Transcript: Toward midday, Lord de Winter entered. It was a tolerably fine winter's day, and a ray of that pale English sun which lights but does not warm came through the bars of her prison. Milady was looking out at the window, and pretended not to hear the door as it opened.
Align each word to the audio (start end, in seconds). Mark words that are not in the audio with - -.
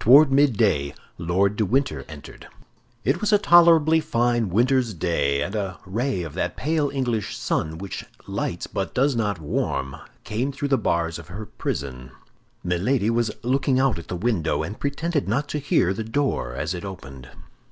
Toward 0.00 0.32
midday, 0.32 0.92
Lord 1.18 1.54
de 1.54 1.64
Winter 1.64 2.04
entered. 2.08 2.48
It 3.04 3.20
was 3.20 3.32
a 3.32 3.38
tolerably 3.38 4.00
fine 4.00 4.48
winter's 4.48 4.92
day, 4.92 5.40
and 5.40 5.54
a 5.54 5.78
ray 5.86 6.24
of 6.24 6.34
that 6.34 6.56
pale 6.56 6.90
English 6.90 7.36
sun 7.38 7.78
which 7.78 8.04
lights 8.26 8.66
but 8.66 8.92
does 8.92 9.14
not 9.14 9.38
warm 9.38 9.94
came 10.24 10.50
through 10.50 10.66
the 10.66 10.78
bars 10.78 11.16
of 11.16 11.28
her 11.28 11.46
prison. 11.46 12.10
Milady 12.64 13.08
was 13.08 13.30
looking 13.44 13.78
out 13.78 14.00
at 14.00 14.08
the 14.08 14.16
window, 14.16 14.64
and 14.64 14.80
pretended 14.80 15.28
not 15.28 15.46
to 15.50 15.60
hear 15.60 15.94
the 15.94 16.02
door 16.02 16.54
as 16.54 16.74
it 16.74 16.84
opened. 16.84 17.28